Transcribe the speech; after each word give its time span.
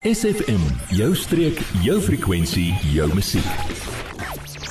SFM, 0.00 0.62
jou 0.96 1.10
streek, 1.12 1.58
jou 1.84 1.98
frekwensie, 2.00 2.70
jou 2.88 3.04
musiek. 3.12 3.48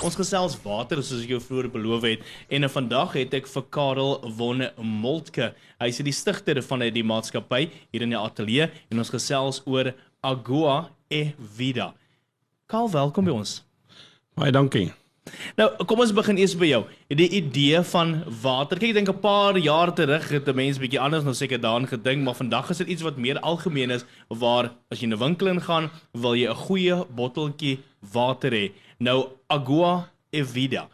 Ons 0.02 0.16
gesels 0.17 0.55
water 0.63 1.04
soos 1.05 1.20
ek 1.21 1.36
jou 1.36 1.38
vroeër 1.44 1.67
beloof 1.70 2.08
het 2.08 2.24
en 2.50 2.63
nou 2.66 2.70
vandag 2.74 3.13
het 3.13 3.35
ek 3.37 3.45
vir 3.51 3.67
Karel 3.69 4.15
von 4.39 4.65
Moltke. 4.81 5.51
Hy 5.77 5.92
is 5.93 6.01
die 6.01 6.15
stigter 6.17 6.57
van 6.65 6.81
die 6.81 7.05
maatskappy 7.05 7.67
hier 7.93 8.07
in 8.07 8.15
die 8.15 8.18
ateljee 8.18 8.71
en 8.89 9.04
ons 9.05 9.13
gesels 9.13 9.61
oor 9.70 9.91
Agua 10.25 10.79
e 11.14 11.28
Vida. 11.38 11.91
Karel, 12.66 12.89
welkom 12.98 13.30
by 13.30 13.38
ons. 13.38 13.59
Baie 14.34 14.50
dankie. 14.50 14.88
Nou, 15.57 15.68
kom 15.86 16.00
ons 16.00 16.14
begin 16.14 16.38
eers 16.38 16.55
by 16.59 16.70
jou. 16.70 16.82
Die 17.07 17.30
idee 17.39 17.82
van 17.91 18.14
water. 18.41 18.80
Kyk, 18.80 18.89
ek 18.89 19.00
dink 19.00 19.09
'n 19.09 19.20
paar 19.20 19.57
jaar 19.57 19.94
terug 19.94 20.30
het 20.30 20.48
'n 20.48 20.55
mens 20.55 20.77
bietjie 20.77 21.00
anders 21.00 21.23
nou 21.23 21.34
seker 21.34 21.59
daaraan 21.59 21.88
gedink, 21.88 22.23
maar 22.23 22.36
vandag 22.36 22.70
is 22.70 22.77
dit 22.77 22.88
iets 22.88 23.02
wat 23.02 23.18
meer 23.18 23.39
algemeen 23.39 23.91
is 23.91 24.05
waar 24.27 24.71
as 24.91 25.00
jy 25.00 25.07
in 25.07 25.13
'n 25.13 25.20
winkel 25.20 25.48
ingaan, 25.48 25.89
wil 26.13 26.36
jy 26.36 26.50
'n 26.50 26.55
goeie 26.55 27.05
botteltjie 27.16 27.80
water 28.13 28.52
hê. 28.52 28.71
Nou 28.99 29.30
Agua 29.48 30.09
e 30.31 30.44
Vida. 30.44 30.88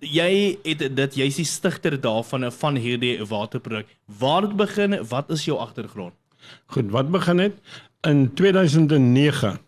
Jy 0.00 0.58
het 0.64 0.96
dit 0.96 1.14
jy's 1.14 1.36
die 1.36 1.44
stigter 1.44 2.00
daarvan 2.00 2.52
van 2.52 2.76
hierdie 2.76 3.24
waterproduk. 3.24 3.86
Waar 4.18 4.42
het 4.42 4.56
begin? 4.56 5.06
Wat 5.08 5.30
is 5.30 5.44
jou 5.44 5.58
agtergrond? 5.58 6.12
Goed, 6.66 6.90
wat 6.90 7.10
begin 7.10 7.38
het 7.38 7.54
in 8.04 8.34
2009 8.34 9.58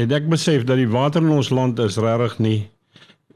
het 0.00 0.12
ek 0.12 0.28
besef 0.32 0.64
dat 0.64 0.80
die 0.80 0.88
water 0.88 1.22
in 1.22 1.34
ons 1.34 1.50
land 1.52 1.78
is 1.78 1.98
regtig 2.00 2.38
nie 2.38 2.60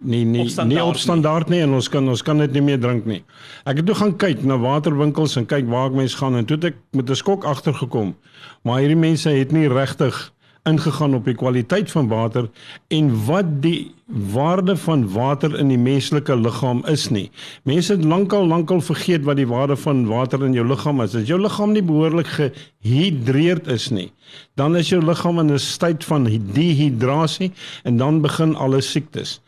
nie 0.00 0.24
nie 0.24 0.40
op 0.40 0.66
nie 0.66 0.82
op 0.82 0.96
standaard 0.96 1.48
nie. 1.48 1.58
nie 1.58 1.66
en 1.66 1.74
ons 1.74 1.88
kan 1.88 2.08
ons 2.08 2.22
kan 2.22 2.38
dit 2.38 2.52
nie 2.52 2.62
meer 2.62 2.80
drink 2.80 3.06
nie. 3.06 3.22
Ek 3.64 3.76
het 3.76 3.86
toe 3.86 3.94
gaan 3.94 4.16
kyk 4.16 4.44
na 4.44 4.58
waterwinkels 4.58 5.36
en 5.36 5.46
kyk 5.46 5.66
waar 5.70 5.90
ek 5.90 5.98
mense 6.02 6.16
gaan 6.16 6.36
en 6.36 6.44
toe 6.44 6.56
het 6.56 6.64
ek 6.72 6.76
met 6.92 7.10
'n 7.10 7.14
skok 7.14 7.44
agtergekom. 7.44 8.14
Maar 8.62 8.78
hierdie 8.78 8.96
mense 8.96 9.30
het 9.30 9.52
nie 9.52 9.68
regtig 9.68 10.34
ingegaan 10.64 11.14
op 11.14 11.26
die 11.28 11.36
kwaliteit 11.36 11.90
van 11.92 12.08
water 12.08 12.48
en 12.88 13.10
wat 13.26 13.50
die 13.64 13.92
waarde 14.32 14.76
van 14.76 15.04
water 15.12 15.58
in 15.58 15.68
die 15.68 15.78
menslike 15.80 16.36
liggaam 16.36 16.82
is 16.88 17.08
nie. 17.12 17.30
Mense 17.68 17.92
het 17.92 18.04
lankal 18.04 18.46
lankal 18.48 18.80
vergeet 18.84 19.24
wat 19.28 19.36
die 19.36 19.48
waarde 19.48 19.76
van 19.76 20.04
water 20.08 20.44
in 20.44 20.56
jou 20.56 20.66
liggaam 20.66 21.02
is. 21.04 21.16
As 21.16 21.28
jou 21.28 21.40
liggaam 21.40 21.72
nie 21.76 21.84
behoorlik 21.84 22.28
gehidreerd 22.36 23.68
is 23.72 23.90
nie, 23.90 24.10
dan 24.56 24.76
is 24.76 24.88
jou 24.92 25.02
liggaam 25.04 25.38
in 25.38 25.52
'n 25.52 25.58
staat 25.58 26.04
van 26.04 26.24
dehydrasie 26.24 27.52
en 27.84 27.96
dan 27.96 28.20
begin 28.20 28.56
alle 28.56 28.80
siektes. 28.80 29.40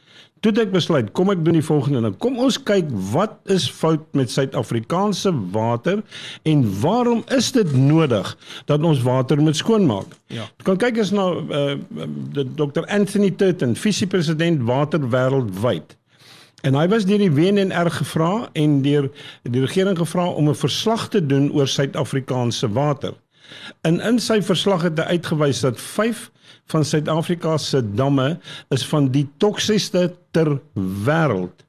Toe 0.47 0.63
ek 0.63 0.71
besluit, 0.71 1.09
kom 1.11 1.33
ek 1.33 1.41
doen 1.43 1.57
die 1.59 1.65
volgende 1.65 2.05
ding. 2.05 2.13
Kom 2.23 2.37
ons 2.39 2.55
kyk 2.69 2.87
wat 3.11 3.33
is 3.51 3.65
fout 3.67 4.05
met 4.15 4.31
Suid-Afrikaanse 4.31 5.33
water 5.51 6.05
en 6.47 6.63
waarom 6.85 7.25
is 7.35 7.49
dit 7.57 7.73
nodig 7.75 8.31
dat 8.71 8.85
ons 8.87 9.03
water 9.03 9.43
moet 9.43 9.59
skoonmaak? 9.59 10.15
Ja. 10.31 10.47
Kan 10.63 10.79
kyk 10.79 11.01
as 11.03 11.11
nou 11.11 11.27
uh, 11.51 11.75
Dr. 12.61 12.87
Anthony 12.87 13.33
Turton, 13.35 13.75
visiepresident 13.75 14.63
water 14.71 15.03
wêreldwyd. 15.11 15.97
En 16.63 16.79
hy 16.79 16.87
was 16.95 17.11
deur 17.11 17.27
die 17.27 17.33
WNR 17.35 17.91
gevra 17.99 18.31
en 18.55 18.81
deur 18.87 19.11
die 19.43 19.67
regering 19.67 19.99
gevra 19.99 20.31
om 20.31 20.47
'n 20.49 20.63
verslag 20.63 21.09
te 21.11 21.27
doen 21.27 21.51
oor 21.59 21.67
Suid-Afrikaanse 21.67 22.71
water. 22.71 23.19
En 23.87 24.01
in 24.01 24.19
sy 24.23 24.41
verslag 24.45 24.87
het 24.89 24.99
hy 24.99 25.19
uitgewys 25.19 25.61
dat 25.67 25.81
5 25.81 26.31
van 26.73 26.85
Suid-Afrika 26.85 27.57
se 27.63 27.83
damme 27.83 28.39
is 28.75 28.87
van 28.87 29.11
die 29.15 29.27
toksiesste 29.43 30.09
ter 30.35 30.57
wêreld 31.07 31.66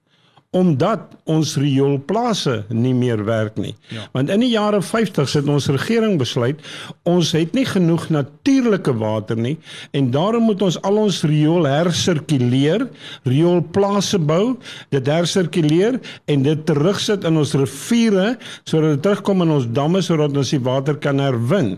omdat 0.56 1.18
ons 1.28 1.58
rioolplase 1.60 2.62
nie 2.72 2.94
meer 2.96 3.20
werk 3.28 3.58
nie. 3.60 3.74
Ja. 3.92 4.06
Want 4.14 4.32
in 4.32 4.46
die 4.46 4.54
jare 4.54 4.80
50 4.82 5.34
het 5.36 5.50
ons 5.52 5.68
regering 5.74 6.16
besluit 6.22 6.62
ons 7.04 7.34
het 7.36 7.52
nie 7.58 7.66
genoeg 7.68 8.08
natuurlike 8.16 8.94
water 8.96 9.36
nie 9.36 9.58
en 9.98 10.08
daarom 10.14 10.48
moet 10.48 10.64
ons 10.64 10.80
al 10.88 11.02
ons 11.02 11.20
riool 11.28 11.68
hersirkuleer, 11.68 12.88
rioolplase 13.28 14.22
bou, 14.24 14.56
dit 14.96 15.12
hersirkuleer 15.12 16.00
en 16.32 16.48
dit 16.48 16.64
terugsit 16.70 17.28
in 17.28 17.44
ons 17.44 17.54
riviere 17.60 18.38
sodat 18.64 18.96
dit 18.96 19.04
terugkom 19.10 19.44
in 19.44 19.58
ons 19.60 19.68
damme 19.68 20.02
sodat 20.06 20.32
ons 20.32 20.56
die 20.56 20.64
water 20.64 20.96
kan 20.96 21.20
herwin. 21.20 21.76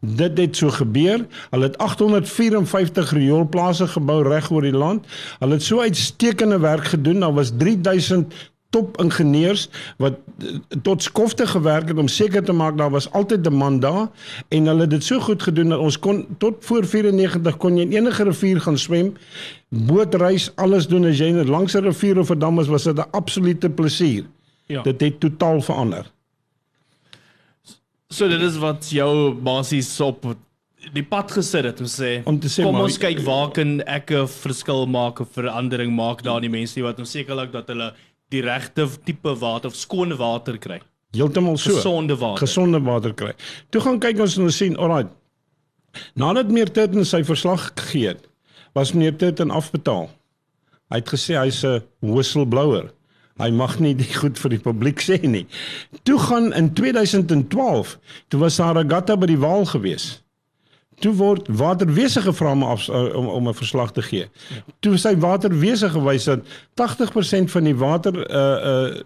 Dit 0.00 0.38
het 0.38 0.56
so 0.56 0.70
gebeur. 0.70 1.26
Hulle 1.50 1.64
het 1.64 1.78
854 1.78 3.12
rioolplase 3.12 3.86
gebou 3.86 4.22
reg 4.28 4.50
oor 4.50 4.62
die 4.62 4.76
land. 4.76 5.06
Hulle 5.38 5.52
het 5.58 5.62
so 5.62 5.80
uitstekende 5.80 6.58
werk 6.58 6.84
gedoen. 6.84 7.20
Daar 7.20 7.34
was 7.34 7.52
3000 7.58 8.34
top 8.74 8.98
ingenieurs 9.02 9.68
wat 10.02 10.18
eh, 10.42 10.56
tot 10.82 11.02
skofte 11.02 11.46
gewerk 11.46 11.88
het 11.92 12.00
om 12.02 12.08
seker 12.10 12.42
te 12.44 12.54
maak 12.56 12.78
daar 12.78 12.90
was 12.90 13.10
altyd 13.12 13.44
demand 13.44 13.82
daar 13.82 14.08
en 14.48 14.70
hulle 14.70 14.86
het 14.86 14.94
dit 14.96 15.04
so 15.04 15.20
goed 15.26 15.42
gedoen 15.46 15.74
dat 15.74 15.84
ons 15.84 15.98
kon 15.98 16.24
tot 16.42 16.64
voor 16.68 16.88
94 16.94 17.58
kon 17.62 17.78
jy 17.78 17.86
in 17.86 17.94
enige 17.98 18.26
rivier 18.30 18.62
gaan 18.66 18.78
swem 18.80 19.12
bootreis 19.90 20.50
alles 20.64 20.90
doen 20.90 21.06
as 21.10 21.22
jy 21.22 21.30
langs 21.44 21.78
'n 21.78 21.86
rivier 21.86 22.18
of 22.18 22.34
'n 22.34 22.38
dam 22.38 22.60
is 22.60 22.72
was 22.72 22.88
dit 22.90 22.98
'n 22.98 23.10
absolute 23.10 23.70
plesier 23.70 24.24
ja. 24.66 24.82
dit 24.82 25.00
het 25.00 25.20
totaal 25.20 25.60
verander 25.60 26.10
So 28.14 28.30
dit 28.30 28.42
is 28.46 28.58
wat 28.62 28.86
jou 28.94 29.34
basies 29.34 29.88
op 30.04 30.26
die 30.94 31.02
pad 31.02 31.32
gesit 31.34 31.66
het 31.66 31.80
om 31.82 31.88
sê 31.90 32.10
om 32.28 32.36
te 32.38 32.50
sê 32.52 32.62
kom 32.62 32.76
maar, 32.76 32.86
ons 32.86 32.98
kyk 33.00 33.22
waar 33.26 33.50
kan 33.56 33.80
ek 33.90 34.12
'n 34.12 34.28
verskil 34.28 34.86
maak 34.86 35.20
of 35.20 35.32
verandering 35.34 35.90
maak 35.96 36.22
daar 36.22 36.38
in 36.38 36.46
die 36.46 36.56
mense 36.60 36.82
wat 36.84 36.98
ons 36.98 37.10
sekerlik 37.10 37.50
dat 37.52 37.72
hulle 37.72 37.92
die 38.30 38.42
regte 38.42 38.86
tipe 39.04 39.34
water 39.40 39.70
of 39.70 39.74
skoon 39.74 40.14
water 40.16 40.58
kry. 40.58 40.80
Heeltemal 41.14 41.56
so. 41.56 41.74
Gesonde 41.74 42.16
water. 42.18 42.46
Gesonde 42.46 42.80
water 42.82 43.14
kry. 43.14 43.32
Toe 43.70 43.80
gaan 43.80 43.98
kyk 43.98 44.20
ons 44.20 44.38
en 44.38 44.44
ons 44.44 44.56
sien, 44.56 44.76
alraai. 44.76 45.08
Nadat 46.18 46.50
meer 46.50 46.70
tyd 46.70 46.94
in 46.94 47.06
sy 47.06 47.22
verslag 47.22 47.70
gegee 47.78 48.14
het, 48.14 48.26
was 48.74 48.92
meneer 48.92 49.16
Tutten 49.16 49.50
afbetaal. 49.54 50.08
Hy 50.90 51.00
het 51.00 51.08
gesê 51.08 51.38
hy's 51.38 51.64
'n 51.64 51.82
whistleblower. 52.00 52.90
Hy 53.42 53.50
mag 53.50 53.78
nie 53.82 53.94
dit 53.98 54.14
goed 54.14 54.38
vir 54.38 54.50
die 54.54 54.62
publiek 54.62 55.00
sê 55.02 55.18
nie. 55.26 55.46
Toe 56.06 56.18
gaan 56.22 56.52
in 56.54 56.72
2012, 56.74 57.98
toe 58.28 58.40
was 58.40 58.56
daar 58.56 58.78
'n 58.78 58.90
gatta 58.90 59.16
by 59.16 59.26
die 59.26 59.38
Waal 59.38 59.66
gewees. 59.66 60.24
Toe 61.02 61.12
word 61.18 61.48
waterwese 61.50 62.22
gevra 62.22 62.52
om 62.52 62.62
af, 62.62 62.88
om 62.88 63.26
om 63.26 63.48
'n 63.48 63.54
verslag 63.54 63.92
te 63.92 64.02
gee. 64.02 64.28
Ja. 64.48 64.62
Toe 64.80 64.96
sy 64.96 65.16
waterwese 65.18 65.90
gewys 65.90 66.24
dat 66.24 66.40
80% 66.74 67.50
van 67.50 67.64
die 67.64 67.76
water 67.76 68.14
uh 68.30 68.56
uh 68.70 69.00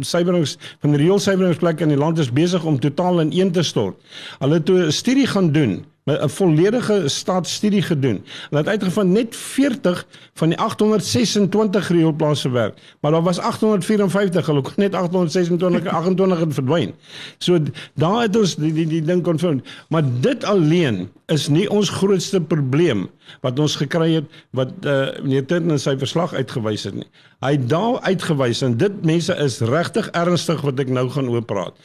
suiwerings 0.00 0.56
van 0.80 0.90
die 0.90 1.00
rioolsuiweringsplekke 1.00 1.82
in 1.82 1.88
die 1.88 1.98
land 1.98 2.18
is 2.18 2.32
besig 2.32 2.64
om 2.64 2.80
totaal 2.80 3.20
ineen 3.20 3.52
te 3.52 3.62
stort. 3.62 3.96
Hulle 4.38 4.54
het 4.54 4.70
'n 4.70 4.90
studie 4.92 5.26
gaan 5.26 5.52
doen 5.52 5.84
'n 6.04 6.28
volledige 6.28 7.08
staatsstudie 7.08 7.82
gedoen. 7.82 8.24
Hulle 8.48 8.62
het 8.62 8.68
uitgevind 8.68 9.10
net 9.10 9.36
40 9.36 10.06
van 10.34 10.48
die 10.48 10.58
826 10.58 11.88
rioolplase 11.88 12.50
werk, 12.50 12.78
maar 13.00 13.12
daar 13.12 13.22
was 13.22 13.38
854, 13.38 14.46
hulle 14.46 14.60
kon 14.60 14.72
net 14.76 14.94
826 14.94 15.86
28 15.86 16.38
het 16.38 16.54
verdwyn. 16.54 16.94
So 17.38 17.58
daar 17.94 18.22
het 18.22 18.36
ons 18.36 18.56
die 18.56 18.72
die, 18.72 18.86
die 18.86 19.02
ding 19.02 19.22
kon 19.22 19.38
vind. 19.38 19.68
Maar 19.88 20.02
dit 20.20 20.44
alleen 20.44 21.08
is 21.26 21.48
nie 21.48 21.70
ons 21.70 21.88
grootste 21.88 22.40
probleem 22.40 23.08
wat 23.40 23.58
ons 23.58 23.76
gekry 23.76 24.12
het 24.12 24.24
wat 24.50 24.72
uh, 24.82 25.06
meneer 25.22 25.46
Tintin 25.46 25.70
in 25.70 25.78
sy 25.82 25.96
verslag 25.98 26.34
uitgewys 26.34 26.84
het 26.88 26.94
nie. 26.94 27.06
Hy 27.44 27.52
het 27.56 27.68
daar 27.70 28.00
uitgewys 28.00 28.62
en 28.66 28.76
dit 28.80 29.04
mense 29.06 29.34
is 29.34 29.60
regtig 29.60 30.10
ernstig 30.18 30.60
wat 30.66 30.80
ek 30.82 30.88
nou 30.88 31.06
gaan 31.10 31.28
oor 31.28 31.44
praat. 31.46 31.76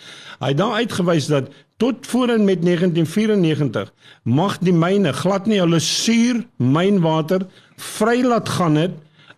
Hy 0.41 0.51
het 0.51 0.59
daar 0.59 0.81
uitgewys 0.81 1.29
dat 1.31 1.51
tot 1.77 2.07
voor 2.07 2.29
en 2.29 2.43
met 2.43 2.61
1994 2.61 3.93
mag 4.23 4.57
die 4.57 4.73
myne 4.73 5.13
glad 5.13 5.45
nie 5.45 5.59
hulle 5.59 5.79
suur 5.79 6.45
mynwater 6.57 7.47
vry 7.75 8.21
laat 8.23 8.49
gaan 8.49 8.75
het 8.79 8.95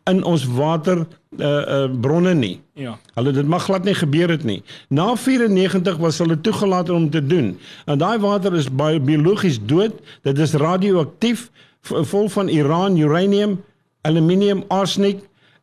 in 0.08 0.24
ons 0.24 0.46
water 0.46 1.06
uh 1.38 1.48
uh 1.48 1.88
bronne 2.02 2.34
nie. 2.34 2.62
Ja. 2.74 2.98
Hulle 3.14 3.32
dit 3.32 3.48
mag 3.48 3.64
glad 3.64 3.84
nie 3.84 3.96
gebeur 3.96 4.30
het 4.30 4.44
nie. 4.44 4.62
Na 4.88 5.16
94 5.16 5.98
was 5.98 6.18
hulle 6.18 6.42
toegelaat 6.42 6.90
om 6.90 7.10
te 7.10 7.26
doen. 7.26 7.58
En 7.86 7.98
daai 7.98 8.20
water 8.20 8.56
is 8.56 8.70
biologies 8.76 9.60
dood. 9.66 9.94
Dit 10.22 10.40
is 10.40 10.54
radioaktief 10.54 11.50
vol 11.82 12.30
van 12.30 12.50
uran, 12.50 12.98
uranium, 12.98 13.64
aluminium, 14.02 14.64
arsenic 14.68 15.20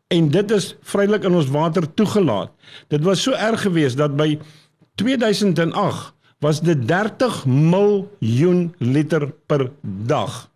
en 0.08 0.28
dit 0.30 0.50
is 0.50 0.74
vrylik 0.82 1.24
in 1.24 1.34
ons 1.34 1.48
water 1.50 1.86
toegelaat. 1.94 2.52
Dit 2.88 3.02
was 3.02 3.22
so 3.22 3.32
erg 3.32 3.62
geweest 3.62 3.96
dat 3.96 4.16
by 4.16 4.38
2008 4.94 6.12
was 6.44 6.60
dit 6.60 6.86
30 6.86 7.46
miljoen 7.46 8.74
liter 8.78 9.30
per 9.48 9.70
dag. 9.80 10.50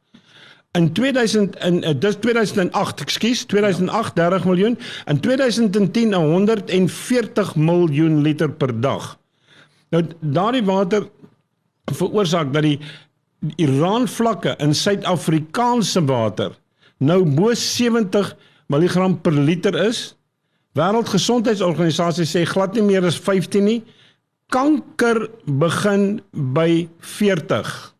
In 0.76 0.93
2000 0.93 1.56
in 1.64 1.79
uh, 1.81 1.94
dis 1.96 2.19
2008, 2.20 3.00
ekskuus, 3.06 3.44
2008 3.49 4.12
ja. 4.20 4.29
30 4.29 4.44
miljoen, 4.50 4.76
in 5.08 5.20
2010 5.25 6.12
140 6.14 7.55
miljoen 7.56 8.20
liter 8.20 8.52
per 8.52 8.75
dag. 8.81 9.14
Nou 9.88 10.05
daardie 10.20 10.64
water 10.69 11.08
veroorsaak 11.96 12.52
dat 12.52 12.67
die 12.69 12.76
Iran 13.56 14.05
vlakke 14.11 14.58
in 14.61 14.75
Suid-Afrikaanse 14.76 16.05
water 16.05 16.52
nou 16.99 17.23
bo 17.25 17.55
70 17.55 18.34
mg 18.69 19.12
per 19.23 19.32
liter 19.32 19.76
is. 19.87 20.11
Wêreldgesondheidsorganisasie 20.76 22.26
sê 22.29 22.44
glad 22.44 22.76
nie 22.76 22.84
meer 22.84 23.06
as 23.08 23.17
15 23.17 23.64
nie 23.64 23.81
kanker 24.48 25.28
begin 25.44 26.20
by 26.32 26.88
40. 26.98 27.94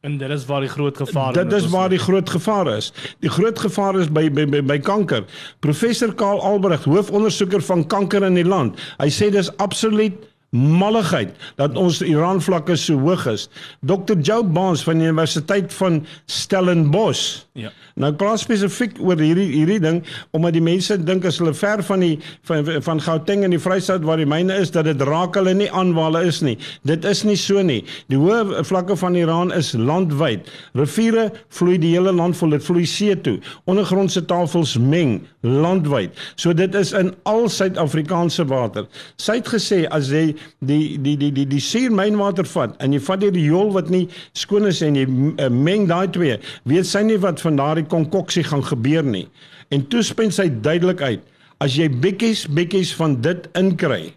En 0.00 0.16
dit 0.18 0.30
is 0.30 0.44
waar 0.48 0.60
die 0.64 0.68
groot 0.68 0.96
gevaar 0.96 1.30
is. 1.36 1.42
Dit 1.42 1.52
is 1.52 1.68
waar 1.68 1.88
die 1.88 1.98
groot 1.98 2.30
gevaar 2.30 2.66
is. 2.76 2.92
Die 3.20 3.30
groot 3.30 3.58
gevaar 3.58 3.98
is 4.00 4.08
by 4.08 4.30
by 4.32 4.46
by, 4.48 4.62
by 4.64 4.78
kanker. 4.80 5.24
Professor 5.60 6.14
Karl 6.14 6.40
Albrecht, 6.40 6.84
hoofondersoeker 6.84 7.60
van 7.60 7.86
kanker 7.86 8.24
in 8.24 8.38
die 8.40 8.46
land. 8.48 8.80
Hy 8.96 9.10
sê 9.12 9.28
dis 9.32 9.52
absoluut 9.60 10.16
malligheid 10.50 11.30
dat 11.60 11.76
ons 11.78 12.00
Iran 12.02 12.40
vlakke 12.42 12.74
so 12.76 12.98
hoog 12.98 13.26
is. 13.30 13.48
Dr. 13.86 14.18
Joe 14.18 14.44
Barnes 14.44 14.82
van 14.82 14.98
die 14.98 15.06
Universiteit 15.06 15.74
van 15.74 16.00
Stellenbosch. 16.26 17.44
Ja. 17.52 17.70
Nou 18.00 18.12
praat 18.14 18.40
spesifiek 18.42 18.98
oor 19.02 19.18
hierdie 19.20 19.48
hierdie 19.52 19.80
ding 19.82 20.00
omdat 20.36 20.54
die 20.56 20.64
mense 20.64 20.96
dink 20.98 21.26
as 21.28 21.38
hulle 21.42 21.54
ver 21.54 21.82
van 21.86 22.02
die 22.02 22.16
van 22.48 22.66
van 22.86 23.02
Gauteng 23.04 23.44
en 23.46 23.54
die 23.54 23.60
Vrystaat 23.62 24.06
waar 24.06 24.20
die 24.20 24.28
myne 24.28 24.56
is 24.62 24.72
dat 24.74 24.88
dit 24.88 25.02
raak 25.06 25.38
hulle 25.38 25.54
nie 25.54 25.70
aan 25.70 25.92
waar 25.94 26.10
hulle 26.10 26.24
is 26.30 26.40
nie. 26.46 26.56
Dit 26.86 27.06
is 27.08 27.22
nie 27.28 27.38
so 27.38 27.62
nie. 27.62 27.82
Die 28.10 28.18
hoë 28.18 28.64
vlakke 28.66 28.96
van 28.98 29.18
Iran 29.18 29.54
is 29.54 29.72
landwyd. 29.78 30.48
Riviere 30.78 31.28
vloei 31.54 31.78
die 31.78 31.94
hele 31.94 32.14
land 32.16 32.38
vol, 32.38 32.56
dit 32.56 32.64
vloei 32.64 32.86
see 32.88 33.14
toe. 33.22 33.38
Ondergrondse 33.70 34.24
tafels 34.26 34.76
meng 34.80 35.20
landwyd. 35.40 36.16
So 36.36 36.52
dit 36.56 36.74
is 36.74 36.92
in 36.96 37.14
al 37.28 37.48
Suid-Afrikaanse 37.48 38.44
water. 38.50 38.86
Sy 39.20 39.38
het 39.40 39.48
gesê 39.48 39.80
as 39.92 40.10
jy 40.12 40.34
die 40.58 40.98
die 41.00 41.16
die 41.20 41.30
die 41.32 41.46
die 41.48 41.62
suurmynwater 41.64 42.48
vat 42.52 42.76
en 42.84 42.92
jy 42.96 43.00
vat 43.06 43.22
die 43.24 43.32
riool 43.34 43.72
wat 43.76 43.90
nie 43.92 44.06
skoon 44.36 44.68
is 44.68 44.82
en 44.84 44.98
jy 44.98 45.06
uh, 45.08 45.48
meng 45.48 45.88
daai 45.90 46.10
twee, 46.12 46.36
weet 46.68 46.88
sy 46.88 47.04
nie 47.06 47.18
wat 47.22 47.40
van 47.44 47.60
daardie 47.60 47.88
konkoksie 47.88 48.44
gaan 48.50 48.64
gebeur 48.66 49.06
nie. 49.06 49.26
En 49.70 49.86
toe 49.88 50.02
spen 50.04 50.32
sy 50.34 50.48
duidelik 50.50 51.00
uit, 51.00 51.24
as 51.62 51.76
jy 51.78 51.88
bietjies 52.02 52.46
bietjies 52.50 52.92
van 52.98 53.16
dit 53.24 53.48
inkry, 53.58 54.10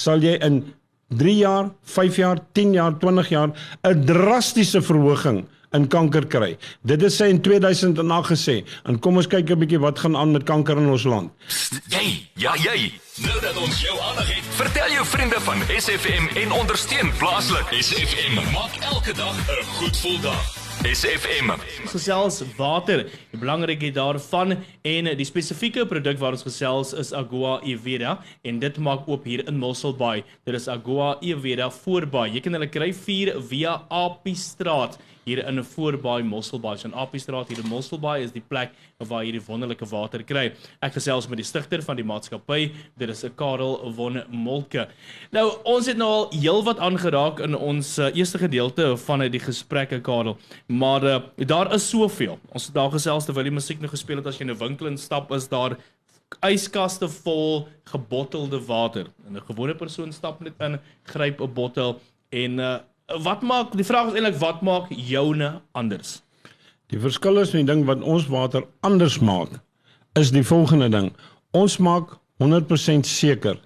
sal 0.00 0.22
jy 0.24 0.36
in 0.44 0.62
3 1.08 1.36
jaar, 1.36 1.70
5 1.82 2.16
jaar, 2.16 2.38
10 2.52 2.72
jaar, 2.72 2.98
20 2.98 3.28
jaar 3.28 3.50
'n 3.82 4.04
drastiese 4.04 4.82
verhoging 4.82 5.46
in 5.72 5.88
kanker 5.88 6.26
kry. 6.26 6.56
Dit 6.82 7.02
is 7.02 7.16
sy 7.16 7.28
in 7.30 7.40
2008 7.40 8.30
gesê. 8.32 8.64
En 8.84 8.98
kom 8.98 9.16
ons 9.16 9.26
kyk 9.26 9.50
'n 9.50 9.58
bietjie 9.58 9.80
wat 9.80 9.98
gaan 9.98 10.16
aan 10.16 10.32
met 10.32 10.44
kanker 10.44 10.76
in 10.76 10.88
ons 10.88 11.04
land. 11.04 11.30
Jy, 11.88 12.28
ja 12.34 12.54
jy. 12.54 12.92
Nou 13.22 13.40
dat 13.40 13.56
ons 13.56 13.80
jou 13.80 13.96
aandag 14.00 14.28
het, 14.34 14.44
vertel 14.50 14.90
jou 14.90 15.06
vriende 15.06 15.40
van 15.40 15.58
SFM 15.78 16.36
en 16.36 16.52
ondersteun 16.52 17.12
plaaslik. 17.18 17.66
SFM 17.80 18.34
maak 18.52 18.76
elke 18.92 19.12
dag 19.12 19.36
'n 19.36 19.64
goed 19.78 19.96
gevoel 19.96 20.20
dag. 20.20 20.55
SFM. 20.84 21.54
Gesels 21.88 22.42
water, 22.58 23.06
die 23.32 23.40
belangrikheid 23.40 23.94
daarvan 23.96 24.58
en 24.84 25.08
die 25.16 25.26
spesifieke 25.28 25.86
produk 25.88 26.18
waar 26.20 26.36
ons 26.36 26.44
gesels 26.44 26.92
is 27.00 27.14
Agua 27.16 27.56
Evera 27.64 28.18
en 28.44 28.60
dit 28.60 28.80
maak 28.82 29.08
oop 29.08 29.24
hier 29.24 29.46
in 29.48 29.56
Mossel 29.62 29.96
Bay. 29.96 30.24
Dit 30.44 30.58
is 30.58 30.68
Agua 30.68 31.14
Evera 31.24 31.70
voorbaai. 31.72 32.28
Jy 32.34 32.44
kan 32.44 32.58
hulle 32.58 32.68
kry 32.68 32.90
4 32.92 33.38
via 33.48 33.78
Apistraat 33.88 34.98
hier 35.26 35.42
in 35.42 35.58
'n 35.58 35.64
voorbaai 35.64 36.22
Mosselbaai. 36.22 36.78
So 36.78 36.88
in 36.88 36.94
Appiestraat 36.94 37.48
hier 37.48 37.58
in 37.58 37.68
Mosselbaai 37.68 38.22
is 38.22 38.32
die 38.32 38.44
plek 38.48 38.70
waar 38.98 39.24
jy 39.24 39.32
die 39.32 39.46
wonderlike 39.46 39.86
water 39.90 40.22
kry. 40.22 40.52
Ek 40.80 40.92
gesels 40.92 41.28
met 41.28 41.38
die 41.38 41.44
stigter 41.44 41.82
van 41.82 41.96
die 41.96 42.04
maatskappy. 42.04 42.72
Dit 42.96 43.08
is 43.08 43.24
Karel 43.36 43.92
von 43.92 44.22
Molke. 44.30 44.88
Nou, 45.32 45.50
ons 45.64 45.86
het 45.86 45.96
nou 45.96 46.08
al 46.08 46.30
heelwat 46.30 46.78
aangeraak 46.78 47.40
in 47.40 47.56
ons 47.56 47.98
uh, 47.98 48.14
eerste 48.14 48.38
gedeelte 48.38 48.96
van 48.96 49.18
die 49.30 49.40
gesprekke 49.40 50.00
Karel, 50.00 50.38
maar 50.68 51.02
uh, 51.04 51.20
daar 51.36 51.74
is 51.74 51.88
soveel. 51.88 52.38
Ons 52.52 52.66
het 52.66 52.74
daar 52.74 52.90
gesels 52.90 53.24
terwyl 53.24 53.50
die 53.50 53.58
musiek 53.58 53.80
nog 53.80 53.90
gespeel 53.90 54.18
het 54.18 54.26
as 54.26 54.38
jy 54.38 54.46
in 54.46 54.54
'n 54.54 54.58
winkel 54.58 54.86
instap 54.86 55.32
is 55.32 55.48
daar 55.48 55.76
yskaste 56.42 57.08
vol 57.08 57.68
gebottelde 57.84 58.60
water. 58.66 59.06
En 59.26 59.36
'n 59.36 59.46
gewone 59.50 59.74
persoon 59.74 60.12
stap 60.12 60.40
net 60.40 60.54
in, 60.60 60.78
gryp 61.02 61.40
'n 61.40 61.52
bottel 61.52 62.00
en 62.30 62.58
uh, 62.58 62.78
wat 63.06 63.42
maak 63.42 63.74
die 63.76 63.86
vraag 63.86 64.10
is 64.10 64.18
eintlik 64.18 64.38
wat 64.42 64.62
maak 64.66 64.90
joune 64.90 65.60
anders? 65.72 66.20
Die 66.90 66.98
verskil 67.02 67.40
is 67.42 67.54
die 67.54 67.64
ding 67.66 67.84
wat 67.86 68.02
ons 68.02 68.28
water 68.30 68.66
anders 68.86 69.18
maak 69.18 69.60
is 70.16 70.30
die 70.32 70.44
volgende 70.46 70.88
ding. 70.88 71.10
Ons 71.52 71.78
maak 71.78 72.16
100% 72.42 73.06
seker 73.06 73.58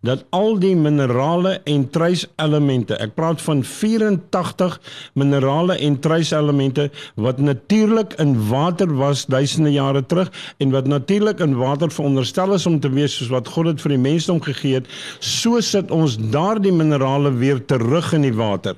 dat 0.00 0.24
al 0.30 0.58
die 0.58 0.74
minerale 0.76 1.60
en 1.64 1.86
trace-elemente, 1.90 2.96
ek 3.02 3.14
praat 3.16 3.42
van 3.42 3.62
84 3.64 4.78
minerale 5.18 5.76
en 5.82 5.98
trace-elemente 6.00 6.88
wat 7.14 7.40
natuurlik 7.42 8.14
in 8.22 8.34
water 8.48 8.92
was 8.96 9.26
duisende 9.26 9.72
jare 9.72 10.04
terug 10.06 10.30
en 10.62 10.70
wat 10.70 10.86
natuurlik 10.86 11.40
in 11.40 11.56
water 11.56 11.90
veronderstel 11.90 12.54
is 12.54 12.66
om 12.66 12.80
te 12.80 12.90
wees 12.92 13.16
soos 13.16 13.32
wat 13.32 13.48
God 13.48 13.72
dit 13.72 13.84
vir 13.84 13.96
die 13.96 14.02
mensdom 14.06 14.40
gegee 14.44 14.80
het, 14.80 14.90
so 15.18 15.60
sit 15.64 15.90
ons 15.90 16.18
daardie 16.32 16.74
minerale 16.74 17.32
weer 17.32 17.62
terug 17.64 18.12
in 18.16 18.26
die 18.26 18.34
water. 18.36 18.76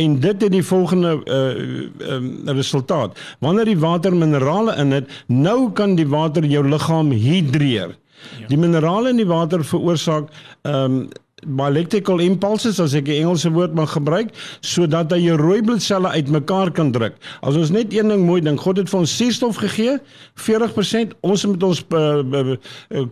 En 0.00 0.20
dit 0.20 0.42
het 0.42 0.52
die 0.52 0.64
volgende 0.64 1.16
uh, 1.24 2.18
uh 2.18 2.56
resultaat. 2.60 3.18
Wanneer 3.38 3.64
die 3.68 3.78
water 3.78 4.14
minerale 4.16 4.74
in 4.80 4.92
het, 4.92 5.10
nou 5.26 5.70
kan 5.72 5.94
die 5.98 6.08
water 6.08 6.44
jou 6.44 6.64
liggaam 6.68 7.10
hidreer. 7.10 7.96
Ja. 8.40 8.46
Die 8.48 8.58
minerale 8.58 9.10
in 9.14 9.20
die 9.20 9.28
water 9.28 9.64
veroorsaak 9.64 10.30
ehm 10.62 10.84
um, 10.84 11.10
electrical 11.40 12.20
impulses 12.20 12.80
as 12.80 12.94
ek 12.94 13.08
'n 13.08 13.24
Engelse 13.24 13.50
woord 13.50 13.74
mag 13.74 13.92
gebruik 13.92 14.28
sodat 14.60 15.12
hy 15.12 15.20
jou 15.24 15.36
rooi 15.36 15.62
bloedselle 15.62 16.08
uitmekaar 16.08 16.70
kan 16.70 16.92
druk. 16.92 17.14
As 17.40 17.56
ons 17.56 17.70
net 17.70 17.94
een 17.94 18.08
ding 18.08 18.26
mooi 18.26 18.40
ding, 18.40 18.60
God 18.60 18.76
het 18.76 18.88
vir 18.88 19.00
ons 19.00 19.16
suurstof 19.16 19.56
gegee, 19.56 19.98
40%, 20.36 21.16
ons 21.20 21.46
moet 21.46 21.62
ons 21.62 21.84
uh, 21.90 22.22
uh, 22.22 22.56
uh, 22.90 23.06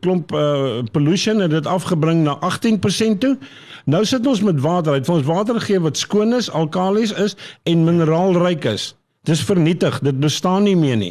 klomp 0.00 0.32
uh, 0.32 0.82
pollution 0.92 1.40
en 1.40 1.50
dit 1.50 1.66
afgebring 1.66 2.24
na 2.24 2.38
18% 2.40 3.18
toe. 3.18 3.36
Nou 3.84 4.04
sit 4.04 4.26
ons 4.26 4.42
met 4.42 4.60
water. 4.60 4.92
Hy 4.92 4.98
het 4.98 5.06
vir 5.06 5.16
ons 5.16 5.26
water 5.26 5.60
gegee 5.60 5.80
wat 5.80 5.96
skoon 5.96 6.34
is, 6.34 6.50
alkalies 6.50 7.12
is 7.12 7.36
en 7.64 7.84
mineraalryk 7.84 8.64
is. 8.64 8.94
Dis 9.28 9.42
vernietig, 9.44 9.98
dit 10.00 10.16
bestaan 10.20 10.64
nie 10.64 10.76
meer 10.80 10.96
nie. 10.96 11.10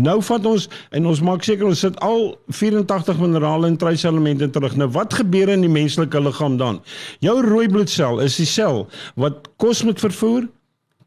Nou 0.00 0.16
vat 0.24 0.46
ons 0.48 0.64
en 0.96 1.08
ons 1.10 1.20
maak 1.20 1.44
seker 1.44 1.68
ons 1.68 1.82
sit 1.84 1.98
al 2.00 2.30
84 2.56 3.20
minerale 3.20 3.68
en 3.68 3.76
trace 3.76 4.08
elemente 4.08 4.48
terug. 4.50 4.78
Nou 4.80 4.88
wat 4.94 5.18
gebeur 5.18 5.52
in 5.52 5.66
die 5.66 5.72
menslike 5.72 6.22
liggaam 6.24 6.56
dan? 6.60 6.80
Jou 7.20 7.36
rooi 7.44 7.68
bloedsel 7.68 8.22
is 8.24 8.38
die 8.40 8.48
sel 8.48 8.86
wat 9.20 9.50
kos 9.60 9.84
moet 9.84 10.00
vervoer, 10.00 10.48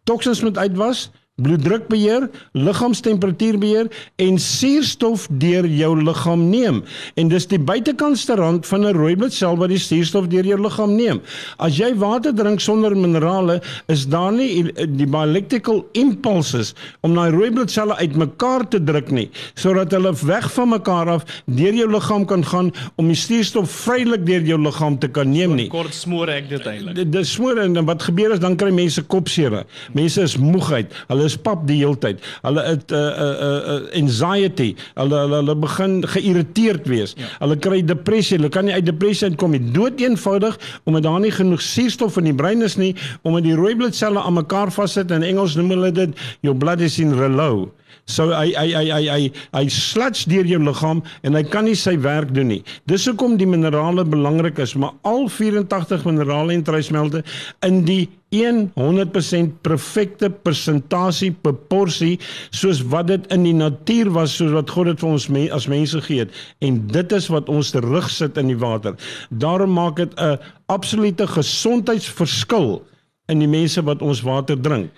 toksins 0.05 0.43
moet 0.45 0.59
uitwas, 0.61 1.07
bloeddrukbeheer, 1.41 2.27
liggaamstemperatuurbeheer 2.51 3.87
en 4.21 4.35
suurstof 4.37 5.23
deur 5.41 5.65
jou 5.65 5.95
liggaam 5.97 6.43
neem. 6.51 6.83
En 7.17 7.31
dis 7.31 7.47
die 7.49 7.57
buitekantste 7.57 8.35
rand 8.37 8.67
van 8.69 8.85
'n 8.85 8.93
rooi 8.93 9.15
bloedsel 9.15 9.57
wat 9.57 9.69
die 9.69 9.79
suurstof 9.81 10.27
deur 10.27 10.45
jou 10.45 10.61
liggaam 10.61 10.95
neem. 10.95 11.21
As 11.57 11.77
jy 11.77 11.95
water 11.95 12.35
drink 12.35 12.59
sonder 12.59 12.95
minerale, 12.95 13.61
is 13.87 14.05
daar 14.07 14.31
nie 14.31 14.63
die 14.87 15.07
electrical 15.07 15.89
impulses 15.93 16.75
om 17.01 17.15
daai 17.15 17.31
rooi 17.31 17.51
bloedselle 17.51 17.95
uitmekaar 17.95 18.67
te 18.69 18.83
druk 18.83 19.11
nie, 19.11 19.29
sodat 19.55 19.91
hulle 19.91 20.13
weg 20.13 20.51
van 20.51 20.69
mekaar 20.69 21.09
af 21.09 21.25
deur 21.45 21.73
jou 21.73 21.91
liggaam 21.91 22.25
kan 22.25 22.45
gaan 22.45 22.71
om 22.95 23.07
die 23.07 23.15
suurstof 23.15 23.71
vrylik 23.71 24.25
deur 24.25 24.41
jou 24.41 24.61
liggaam 24.61 24.99
te 24.99 25.07
kan 25.07 25.31
neem 25.31 25.55
nie. 25.55 25.67
Kort 25.67 25.93
smoor 25.93 26.29
ek 26.29 26.49
dit 26.49 26.65
eintlik. 26.65 27.11
Dis 27.11 27.31
smoor 27.31 27.57
en 27.57 27.85
wat 27.85 28.03
gebeur 28.03 28.31
is 28.33 28.39
dan 28.39 28.55
kry 28.55 28.69
mense 28.69 29.01
kopseer. 29.01 29.65
Mense 29.93 30.21
is 30.21 30.37
moegheid. 30.37 30.93
Hulle 31.07 31.23
hulle 31.23 31.32
is 31.33 31.39
pap 31.41 31.65
die 31.69 31.79
hele 31.81 31.97
tyd. 31.99 32.21
Hulle 32.45 32.63
het 32.67 32.91
'n 32.91 32.95
uh, 32.95 33.25
uh, 33.25 33.57
uh, 33.73 34.01
anxiety. 34.01 34.69
Hulle 34.95 35.17
hulle 35.25 35.41
hulle 35.41 35.55
begin 35.55 35.99
geïrriteerd 36.15 36.87
wees. 36.87 37.15
Ja. 37.17 37.29
Hulle 37.41 37.57
kry 37.57 37.81
depressie. 37.85 38.37
Hulle 38.37 38.49
kan 38.49 38.65
nie 38.65 38.73
uit 38.73 38.85
depressie 38.85 39.29
uitkom 39.29 39.51
nie. 39.51 39.63
Dood 39.73 39.99
eenvoudig 39.99 40.59
omdat 40.83 41.03
daar 41.03 41.19
nie 41.19 41.31
genoeg 41.31 41.61
suurstof 41.61 42.17
in 42.17 42.31
die 42.31 42.37
brein 42.37 42.61
is 42.61 42.77
nie 42.77 42.93
omdat 43.23 43.43
die 43.43 43.55
rooi 43.55 43.75
bloedselle 43.75 44.21
aan 44.21 44.33
mekaar 44.33 44.71
vassit 44.71 45.11
en 45.11 45.23
in 45.23 45.35
Engels 45.35 45.55
noem 45.55 45.69
hulle 45.75 45.91
dit 45.91 46.19
your 46.41 46.57
blood 46.57 46.81
is 46.81 46.99
in 46.99 47.15
reload. 47.17 47.71
So 48.05 48.31
hy 48.33 48.51
hy 48.51 48.67
hy 48.73 48.85
hy 48.91 49.03
hy 49.07 49.21
hy 49.53 49.67
slats 49.71 50.25
deur 50.29 50.47
jou 50.47 50.59
liggaam 50.63 51.03
en 51.23 51.37
hy 51.37 51.43
kan 51.43 51.67
nie 51.67 51.77
sy 51.79 51.95
werk 52.03 52.33
doen 52.35 52.51
nie. 52.51 52.63
Dis 52.89 53.05
hoekom 53.07 53.37
die 53.39 53.47
minerale 53.47 54.05
belangrik 54.05 54.59
is, 54.59 54.75
maar 54.75 54.95
al 55.07 55.29
84 55.31 56.03
minerale 56.09 56.53
en 56.57 56.65
tracemelte 56.67 57.23
in 57.65 57.83
die 57.87 58.03
100% 58.33 59.59
perfekte 59.61 60.29
persentasie 60.29 61.31
proporsie 61.45 62.15
soos 62.49 62.81
wat 62.89 63.11
dit 63.11 63.27
in 63.35 63.45
die 63.45 63.53
natuur 63.53 64.09
was 64.15 64.33
soos 64.39 64.55
wat 64.55 64.73
God 64.73 64.89
dit 64.89 65.03
vir 65.03 65.11
ons 65.11 65.27
me, 65.29 65.43
as 65.53 65.69
mense 65.69 66.01
gee 66.07 66.25
het 66.25 66.33
en 66.65 66.81
dit 66.89 67.13
is 67.13 67.29
wat 67.29 67.51
ons 67.53 67.71
terugsit 67.75 68.39
in 68.41 68.49
die 68.49 68.57
water. 68.57 68.97
Daarom 69.29 69.73
maak 69.77 70.01
dit 70.01 70.13
'n 70.17 70.39
absolute 70.65 71.27
gesondheidsverskil 71.27 72.81
in 73.29 73.39
die 73.39 73.47
mense 73.47 73.81
wat 73.81 74.01
ons 74.01 74.21
water 74.21 74.57
drink. 74.59 74.91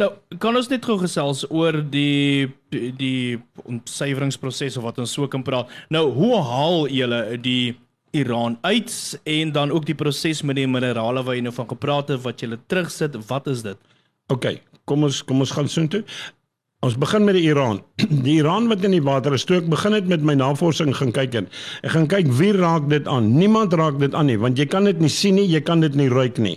Nou, 0.00 0.08
kan 0.40 0.56
ons 0.56 0.70
net 0.72 0.86
gou 0.88 0.96
gesels 1.02 1.42
oor 1.52 1.76
die 1.92 2.48
die 2.72 3.36
ontsuiveringsproses 3.68 4.78
of 4.80 4.86
wat 4.86 5.00
ons 5.02 5.12
so 5.12 5.28
kan 5.28 5.44
praat. 5.44 5.72
Nou, 5.92 6.06
hoe 6.16 6.38
haal 6.40 6.86
julle 6.88 7.20
die 7.44 7.74
Iran 8.16 8.56
uit 8.64 8.92
en 9.28 9.52
dan 9.52 9.72
ook 9.72 9.84
die 9.88 9.96
proses 9.96 10.40
met 10.42 10.56
die 10.56 10.68
minerale 10.68 11.24
wat 11.24 11.36
jy 11.36 11.44
nou 11.44 11.52
van 11.56 11.68
gepraat 11.68 12.12
het 12.12 12.22
wat 12.24 12.40
jy 12.40 12.56
terugsit, 12.68 13.16
wat 13.28 13.48
is 13.52 13.64
dit? 13.64 13.78
OK, 14.32 14.48
kom 14.88 15.04
ons 15.08 15.20
kom 15.28 15.44
ons 15.44 15.52
gaan 15.52 15.68
soontoe. 15.68 16.02
Ons 16.82 16.96
begin 16.98 17.22
met 17.22 17.36
die 17.38 17.44
Iran. 17.46 17.76
Die 18.26 18.40
Iran 18.40 18.64
wat 18.66 18.82
in 18.82 18.90
die 18.96 19.04
water 19.06 19.36
is, 19.36 19.44
toe 19.46 19.60
ek 19.60 19.68
begin 19.70 19.94
het 19.94 20.08
met 20.10 20.24
my 20.26 20.34
navorsing 20.34 20.90
gaan 20.98 21.12
kyk 21.14 21.36
en 21.38 21.46
ek 21.86 21.92
gaan 21.94 22.08
kyk 22.10 22.32
wie 22.40 22.50
raak 22.56 22.88
dit 22.90 23.06
aan. 23.06 23.28
Niemand 23.38 23.76
raak 23.78 24.00
dit 24.00 24.16
aan 24.18 24.26
nie, 24.26 24.34
want 24.42 24.58
jy 24.58 24.66
kan 24.66 24.88
dit 24.90 24.98
nie 24.98 25.10
sien 25.12 25.38
nie, 25.38 25.44
jy 25.46 25.60
kan 25.62 25.84
dit 25.84 25.94
nie 25.94 26.08
ruik 26.10 26.40
nie. 26.42 26.56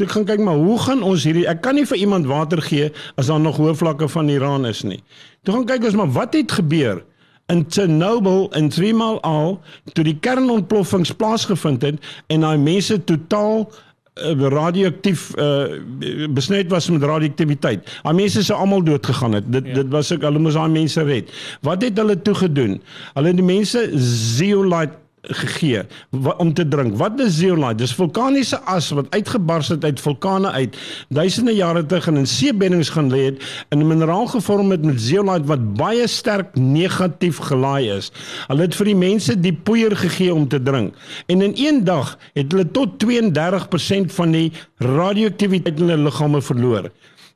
Toe 0.00 0.08
ek 0.08 0.14
gaan 0.16 0.24
kyk 0.30 0.40
maar 0.46 0.56
hoe 0.56 0.78
gaan 0.86 1.04
ons 1.04 1.28
hierdie 1.28 1.44
ek 1.52 1.60
kan 1.66 1.76
nie 1.76 1.84
vir 1.90 2.00
iemand 2.00 2.30
water 2.32 2.64
gee 2.64 2.88
as 3.20 3.28
daar 3.28 3.44
nog 3.44 3.60
hoë 3.60 3.76
vlakke 3.76 4.08
van 4.08 4.32
Iran 4.32 4.64
is 4.70 4.80
nie. 4.88 5.02
Toe 5.44 5.58
gaan 5.58 5.68
kyk 5.68 5.90
ons 5.90 6.00
maar 6.00 6.16
wat 6.16 6.40
het 6.40 6.56
gebeur? 6.62 7.04
in 7.48 7.64
Chernobyl 7.68 8.50
en 8.52 8.68
tweemaal 8.68 9.22
al 9.24 9.54
toe 9.96 10.04
die 10.04 10.18
kernontploffings 10.20 11.14
plaasgevind 11.16 11.84
het 11.86 12.08
en 12.28 12.44
daai 12.44 12.58
mense 12.60 12.98
totaal 13.08 13.64
radioaktief 14.52 15.30
uh, 15.36 15.78
besmet 16.34 16.70
was 16.70 16.90
met 16.90 17.02
radioaktiwiteit. 17.02 17.98
Al 18.02 18.14
mense 18.18 18.44
se 18.44 18.54
almal 18.54 18.82
dood 18.82 19.06
gegaan 19.06 19.32
het. 19.38 19.52
Dit 19.52 19.66
ja. 19.66 19.80
dit 19.80 19.92
was 19.94 20.10
ek 20.14 20.24
hulle 20.26 20.42
moes 20.42 20.58
daai 20.58 20.70
mense 20.72 21.02
red. 21.02 21.30
Wat 21.66 21.82
het 21.82 21.98
hulle 21.98 22.16
toe 22.22 22.34
gedoen? 22.34 22.80
Hulle 23.14 23.32
het 23.32 23.38
die 23.40 23.46
mense 23.46 23.88
zeolite 24.38 24.96
gegee 25.22 25.82
om 26.38 26.52
te 26.54 26.68
drink. 26.68 26.96
Wat 26.96 27.20
is 27.20 27.36
zeolite? 27.38 27.74
Dis 27.82 27.94
vulkaniese 27.94 28.60
as 28.70 28.90
wat 28.96 29.06
uitgebars 29.10 29.68
het 29.68 29.84
uit 29.84 30.00
vulkane 30.00 30.50
uit 30.50 30.76
duisende 31.08 31.54
jare 31.54 31.86
terug 31.86 32.06
en 32.06 32.16
in 32.16 32.26
seebeddings 32.26 32.90
gaan 32.94 33.10
lê 33.12 33.24
het 33.24 33.42
in 33.68 33.78
'n 33.78 33.86
mineraal 33.86 34.26
gevorm 34.26 34.70
het 34.70 34.84
met 34.84 35.00
zeolite 35.00 35.46
wat 35.46 35.74
baie 35.74 36.06
sterk 36.06 36.54
negatief 36.54 37.38
gelaai 37.38 37.90
is. 37.96 38.12
Hulle 38.46 38.62
het 38.62 38.74
vir 38.74 38.84
die 38.84 38.96
mense 38.96 39.40
die 39.40 39.52
poeier 39.52 39.96
gegee 39.96 40.34
om 40.34 40.48
te 40.48 40.62
drink. 40.62 40.94
En 41.26 41.42
in 41.42 41.52
een 41.56 41.84
dag 41.84 42.18
het 42.34 42.52
hulle 42.52 42.70
tot 42.70 42.98
32% 42.98 44.12
van 44.12 44.30
die 44.30 44.52
radioaktiwiteit 44.78 45.80
in 45.80 45.88
hulle 45.88 46.02
liggame 46.02 46.42
verloor. 46.42 46.90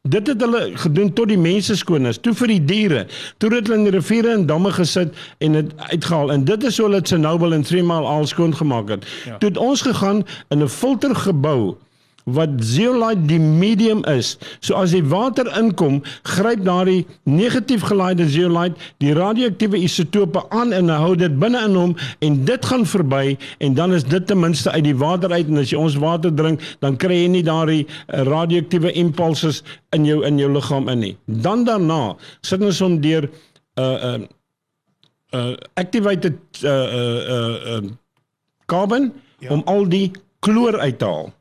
Dit 0.09 0.27
het 0.27 0.41
hulle 0.41 0.71
gedoen 0.75 1.13
tot 1.15 1.29
die 1.31 1.39
mense 1.39 1.77
skoon 1.79 2.09
is, 2.11 2.17
toe 2.19 2.33
vir 2.35 2.51
die 2.51 2.63
diere. 2.67 3.03
Toe 3.39 3.53
het 3.53 3.69
hulle 3.69 3.77
in 3.79 3.85
die 3.87 3.93
riviere 3.95 4.33
en 4.35 4.49
damme 4.49 4.73
gesit 4.75 5.15
en 5.39 5.55
dit 5.55 5.69
uitgehaal 5.79 6.33
en 6.35 6.43
dit 6.49 6.65
is 6.67 6.81
hoe 6.81 6.89
hulle 6.89 7.01
Chernobyl 7.07 7.55
en 7.55 7.63
Three 7.63 7.87
Mile 7.87 8.11
al 8.11 8.27
skoon 8.27 8.57
gemaak 8.59 8.91
het. 8.91 9.07
Ja. 9.29 9.39
Toe 9.39 9.53
het 9.53 9.61
ons 9.63 9.85
gegaan 9.87 10.25
in 10.51 10.65
'n 10.67 10.69
filtergebou 10.69 11.77
wat 12.25 12.49
zeolite 12.59 13.27
die 13.27 13.41
medium 13.41 14.05
is. 14.05 14.37
So 14.61 14.75
as 14.79 14.95
die 14.95 15.05
water 15.05 15.49
inkom, 15.59 16.01
gryp 16.23 16.65
daardie 16.65 17.07
negatief 17.25 17.87
gelaaide 17.89 18.29
zeolite 18.29 18.79
die 19.03 19.15
radioaktiewe 19.17 19.81
isotope 19.83 20.45
aan 20.51 20.73
en 20.73 20.91
hou 20.93 21.15
dit 21.19 21.39
binne 21.39 21.63
in 21.67 21.79
hom 21.79 21.97
en 22.21 22.43
dit 22.49 22.69
gaan 22.71 22.87
verby 22.87 23.37
en 23.59 23.75
dan 23.79 23.95
is 23.97 24.05
dit 24.05 24.27
ten 24.27 24.41
minste 24.41 24.71
uit 24.71 24.85
die 24.85 24.97
water 24.97 25.33
uit 25.33 25.49
en 25.49 25.63
as 25.63 25.73
jy 25.73 25.81
ons 25.81 25.99
water 26.03 26.35
drink, 26.35 26.63
dan 26.81 26.97
kry 26.97 27.23
jy 27.23 27.33
nie 27.37 27.47
daardie 27.47 27.83
eh, 27.87 28.23
radioaktiewe 28.29 28.93
impulse 29.03 29.63
in 29.97 30.07
jou 30.09 30.23
in 30.27 30.39
jou 30.39 30.51
liggaam 30.53 30.89
in 30.93 31.03
nie. 31.03 31.17
Dan 31.27 31.67
daarna 31.69 32.15
sit 32.47 32.63
ons 32.63 32.81
hom 32.81 33.01
deur 33.03 33.27
'n 33.27 33.83
uh, 33.83 34.17
'n 34.19 34.23
uh, 34.23 34.29
uh, 35.33 35.57
activated 35.75 36.39
uh 36.63 36.69
uh 36.71 37.21
uh, 37.35 37.77
uh 37.77 37.83
carbon 38.67 39.13
ja. 39.39 39.51
om 39.51 39.63
al 39.65 39.89
die 39.89 40.11
kloor 40.39 40.79
uit 40.79 40.99
te 40.99 41.05
haal. 41.05 41.33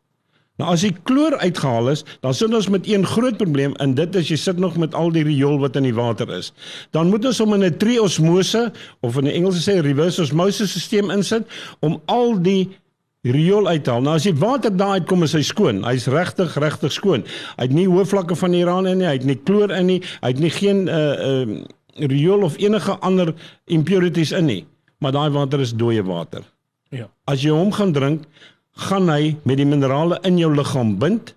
Nou 0.61 0.75
as 0.75 0.83
die 0.85 0.93
kloor 1.09 1.33
uitgehaal 1.41 1.89
is, 1.95 2.03
dan 2.21 2.35
sit 2.37 2.53
ons 2.53 2.69
met 2.69 2.85
een 2.85 3.05
groot 3.07 3.37
probleem 3.39 3.73
en 3.81 3.95
dit 3.97 4.17
is 4.19 4.29
jy 4.29 4.37
sit 4.37 4.59
nog 4.61 4.77
met 4.81 4.93
al 4.97 5.09
die 5.15 5.23
riool 5.25 5.57
wat 5.63 5.79
in 5.79 5.87
die 5.87 5.95
water 5.97 6.29
is. 6.37 6.51
Dan 6.93 7.09
moet 7.09 7.25
ons 7.25 7.41
hom 7.41 7.55
in 7.57 7.65
'n 7.65 7.77
triosmose 7.81 8.71
of 9.01 9.17
in 9.17 9.25
die 9.25 9.33
Engels 9.33 9.65
sê 9.65 9.81
reverse 9.81 10.21
osmosis 10.21 10.77
stelsel 10.77 11.11
insit 11.11 11.49
om 11.79 12.01
al 12.05 12.37
die 12.41 12.69
riool 13.21 13.67
uithaal. 13.67 14.01
Nou 14.01 14.15
as 14.15 14.25
die 14.25 14.37
water 14.37 14.73
daar 14.75 14.99
uitkom 15.01 15.23
is 15.23 15.33
hy 15.33 15.41
skoon. 15.41 15.83
Hy's 15.85 16.07
regtig 16.07 16.55
regtig 16.57 16.91
skoon. 16.91 17.25
Hy 17.57 17.67
het 17.69 17.73
nie 17.73 17.87
hoë 17.87 18.05
vlakke 18.05 18.35
van 18.35 18.53
uraan 18.53 18.87
in 18.87 18.97
nie, 18.97 19.07
hy 19.07 19.17
het 19.17 19.25
nie 19.25 19.37
kloor 19.37 19.71
in 19.71 19.85
nie, 19.85 20.01
hy 20.21 20.27
het 20.33 20.39
nie 20.39 20.53
geen 20.53 20.87
uh 20.87 21.13
uh 21.29 21.61
riool 22.07 22.45
of 22.47 22.55
enige 22.57 22.93
ander 23.03 23.33
impurities 23.65 24.31
in 24.31 24.45
nie. 24.45 24.65
Maar 24.99 25.11
daai 25.11 25.29
water 25.29 25.59
is 25.59 25.73
dooie 25.73 26.03
water. 26.03 26.41
Ja. 26.89 27.09
As 27.25 27.43
jy 27.43 27.51
hom 27.51 27.71
gaan 27.71 27.91
drink, 27.91 28.23
gaan 28.75 29.09
hy 29.09 29.35
met 29.43 29.57
die 29.57 29.65
minerale 29.65 30.19
in 30.23 30.37
jou 30.37 30.53
liggaam 30.55 30.97
bind 30.99 31.35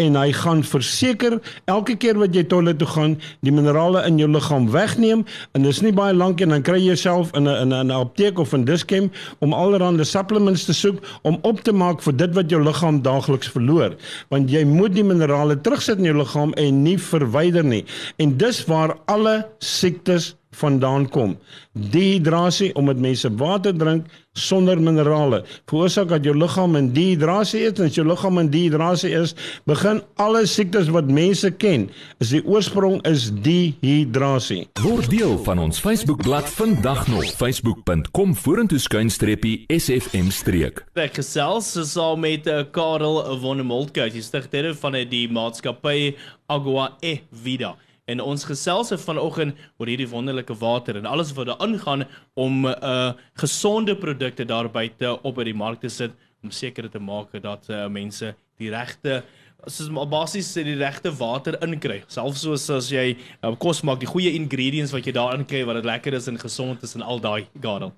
en 0.00 0.16
hy 0.16 0.30
gaan 0.32 0.62
verseker 0.64 1.36
elke 1.68 1.98
keer 2.00 2.16
wat 2.16 2.32
jy 2.32 2.44
toilet 2.48 2.78
toe 2.80 2.88
gaan 2.88 3.16
die 3.44 3.52
minerale 3.52 4.00
in 4.08 4.16
jou 4.20 4.28
liggaam 4.30 4.70
wegneem 4.72 5.24
en 5.52 5.66
dis 5.66 5.82
nie 5.84 5.92
baie 5.92 6.14
lank 6.16 6.40
en 6.40 6.54
dan 6.54 6.64
kry 6.64 6.78
jy 6.80 6.94
jouself 6.94 7.32
in 7.36 7.48
'n 7.48 7.72
in 7.72 7.72
'n 7.72 7.90
apteek 7.90 8.38
of 8.38 8.54
in 8.54 8.64
Dischem 8.64 9.10
om 9.40 9.52
allerlei 9.52 10.04
supplements 10.04 10.64
te 10.64 10.72
soek 10.72 10.98
om 11.22 11.38
op 11.42 11.60
te 11.60 11.72
maak 11.72 12.00
vir 12.00 12.16
dit 12.16 12.34
wat 12.34 12.50
jou 12.50 12.62
liggaam 12.62 13.02
daagliks 13.02 13.48
verloor. 13.48 13.96
Want 14.30 14.50
jy 14.50 14.64
moet 14.64 14.94
die 14.94 15.04
minerale 15.04 15.60
terugsit 15.60 15.98
in 15.98 16.04
jou 16.04 16.16
liggaam 16.16 16.52
en 16.52 16.82
nie 16.82 16.98
verwyder 16.98 17.64
nie. 17.64 17.84
En 18.16 18.36
dis 18.36 18.64
waar 18.64 18.96
alle 19.06 19.46
siektes 19.58 20.36
vandaan 20.56 21.08
kom. 21.08 21.36
Dehydrasie 21.72 22.72
omdat 22.78 23.00
mense 23.00 23.30
water 23.40 23.72
drink 23.76 24.06
sonder 24.32 24.80
minerale 24.80 25.42
veroorsaak 25.68 26.08
dat 26.08 26.24
jou 26.24 26.32
liggaam 26.36 26.76
in 26.78 26.88
dehydrasie 26.96 27.66
is 27.66 27.76
en 27.76 27.90
as 27.90 27.96
jou 27.98 28.04
liggaam 28.06 28.40
in 28.40 28.48
dehydrasie 28.52 29.12
is, 29.16 29.34
begin 29.68 30.00
alle 30.20 30.44
siektes 30.48 30.88
wat 30.92 31.10
mense 31.12 31.50
ken, 31.60 31.88
is 32.22 32.32
die 32.32 32.40
oorsprong 32.48 33.00
is 33.08 33.28
dehydrasie. 33.44 34.64
Word 34.80 35.10
deel 35.12 35.36
van 35.44 35.60
ons 35.62 35.80
Facebookblad 35.82 36.48
vandag 36.56 37.04
nog 37.12 37.28
facebook.com 37.36 38.34
vorentoe 38.44 38.80
skuinstreepie 38.80 39.54
sfm 39.76 40.32
streek. 40.32 40.84
Ek 40.96 41.20
gesels 41.20 41.74
saam 41.92 42.24
met 42.24 42.48
uh, 42.48 42.62
Karel 42.72 43.20
van 43.42 43.60
der 43.60 43.68
Moltke, 43.68 44.08
die 44.12 44.24
stigter 44.24 44.72
van 44.80 44.96
die 45.08 45.26
maatskappy 45.32 46.14
Agua 46.52 46.92
e 47.00 47.18
Vida. 47.30 47.76
En 48.10 48.20
ons 48.20 48.44
gesels 48.44 48.90
vanoggend 49.04 49.58
oor 49.78 49.86
hierdie 49.86 50.08
wonderlike 50.10 50.54
water 50.58 50.96
en 50.98 51.06
alles 51.06 51.30
wat 51.36 51.52
daarin 51.52 51.78
gaan 51.78 52.02
om 52.34 52.66
'n 52.66 52.74
uh, 52.82 53.12
gesonde 53.38 53.94
produkte 53.96 54.44
daar 54.44 54.70
buite 54.70 55.22
op 55.22 55.34
by 55.34 55.44
die 55.44 55.54
mark 55.54 55.80
te 55.80 55.88
sit 55.88 56.10
om 56.42 56.50
seker 56.50 56.90
te 56.90 56.98
maak 56.98 57.30
dat 57.42 57.68
uh, 57.70 57.86
mense 57.86 58.34
die 58.58 58.70
regte 58.70 59.22
soos 59.66 60.08
basies 60.10 60.52
die 60.54 60.74
regte 60.74 61.12
water 61.16 61.56
inkry. 61.62 62.02
Selfs 62.08 62.42
soos 62.42 62.68
as 62.70 62.90
jy 62.90 63.16
uh, 63.42 63.54
kos 63.54 63.82
maak, 63.82 64.00
die 64.00 64.10
goeie 64.10 64.34
ingredients 64.34 64.92
wat 64.92 65.06
jy 65.06 65.12
daarin 65.12 65.46
kry 65.46 65.62
wat 65.64 65.78
dit 65.78 65.84
lekker 65.84 66.14
is 66.14 66.26
en 66.26 66.38
gesond 66.38 66.82
is 66.82 66.94
en 66.94 67.02
al 67.02 67.20
daai 67.20 67.46
gadel. 67.60 67.92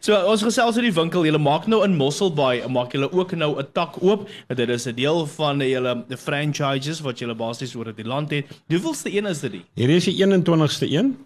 So 0.00 0.16
ons 0.30 0.42
gesels 0.42 0.76
oor 0.76 0.82
die 0.86 0.94
winkel. 0.94 1.26
Julle 1.28 1.40
maak 1.42 1.66
nou 1.66 1.82
in 1.84 1.96
Mosselbaai, 1.96 2.66
maak 2.72 2.92
julle 2.92 3.10
ook 3.12 3.32
nou 3.32 3.58
'n 3.58 3.66
tak 3.72 4.02
oop. 4.02 4.28
Dit 4.48 4.68
is 4.68 4.86
'n 4.86 4.94
deel 4.94 5.26
van 5.26 5.58
julle 5.60 6.04
die 6.08 6.16
franchises 6.16 7.00
wat 7.00 7.18
julle 7.18 7.34
basies 7.34 7.74
oor 7.74 7.92
die 7.92 8.04
land 8.04 8.30
het. 8.30 8.46
Hoeveelste 8.68 9.10
een 9.12 9.26
is 9.26 9.40
dit? 9.40 9.52
Hierdie 9.74 9.96
is 9.96 10.04
die 10.04 10.16
21ste 10.16 10.90
een 10.90 11.16